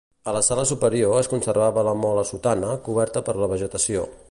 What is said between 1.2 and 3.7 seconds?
conservava la mola sotana, coberta per la